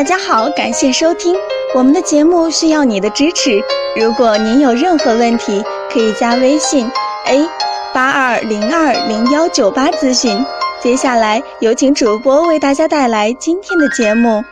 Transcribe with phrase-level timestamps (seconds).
[0.00, 1.36] 大家好，感谢收听
[1.74, 3.62] 我们的节目，需要你的支持。
[4.00, 6.90] 如果您有任何问题，可以加微信
[7.26, 7.46] a
[7.92, 10.42] 八二零二零幺九八咨询。
[10.80, 14.42] 接下来有请主播为大家带来今天的节目。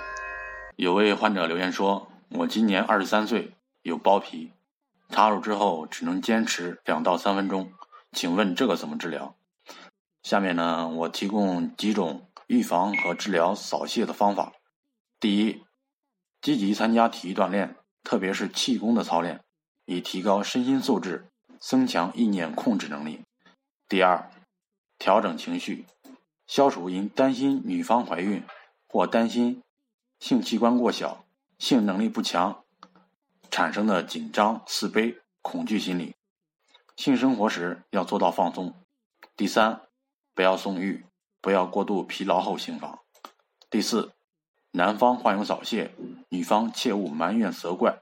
[0.77, 4.53] 有位患者留言说：“我今年二十三岁，有包皮，
[5.09, 7.71] 插入之后只能坚持两到三分钟，
[8.13, 9.35] 请问这个怎么治疗？”
[10.23, 14.53] 下面呢，我提供几种预防和治疗扫屑的方法。
[15.21, 15.65] 第一，
[16.41, 19.43] 积极参加体育锻炼，特别是气功的操练，
[19.85, 21.29] 以提高身心素质，
[21.59, 23.25] 增强意念控制能力。
[23.89, 24.31] 第二，
[24.97, 25.87] 调整情绪，
[26.47, 28.45] 消除因担心女方怀孕
[28.87, 29.61] 或担心
[30.21, 31.25] 性器官过小、
[31.59, 32.63] 性能力不强
[33.51, 36.15] 产生的紧张、自卑、恐惧心理。
[36.95, 38.73] 性生活时要做到放松。
[39.37, 39.81] 第三，
[40.33, 41.05] 不要纵欲，
[41.41, 43.01] 不要过度疲劳后行房。
[43.69, 44.13] 第四。
[44.71, 45.93] 男方患有早泄，
[46.29, 48.01] 女方切勿埋怨责怪，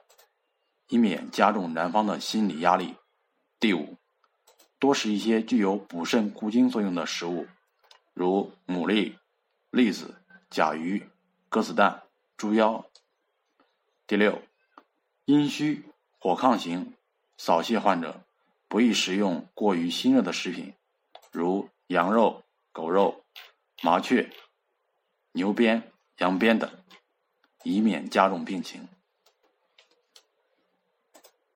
[0.88, 2.96] 以免加重男方的心理压力。
[3.60, 3.96] 第五，
[4.78, 7.46] 多食一些具有补肾固精作用的食物，
[8.12, 9.16] 如牡蛎、
[9.70, 10.16] 栗子、
[10.50, 11.08] 甲鱼、
[11.48, 12.02] 鸽子蛋、
[12.36, 12.84] 猪腰。
[14.06, 14.42] 第六，
[15.24, 15.84] 阴虚
[16.18, 16.94] 火亢型
[17.36, 18.20] 早泄患者
[18.68, 20.74] 不宜食用过于辛热的食品，
[21.30, 23.24] 如羊肉、狗肉、
[23.82, 24.30] 麻雀、
[25.32, 25.92] 牛鞭。
[26.18, 26.84] 养鞭的，
[27.62, 28.88] 以免加重病情。